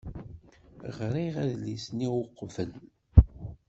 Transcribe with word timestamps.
Ɣriɣ 0.97 1.35
adlis-nni 1.43 2.07
uqbel. 2.21 2.71